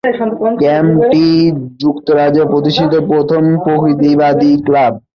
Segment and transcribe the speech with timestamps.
[0.61, 1.25] ক্যাম্পটি
[1.79, 4.93] যুক্তরাজ্যে প্রতিষ্ঠিত প্রথম প্রকৃতিবাদী ক্লাব।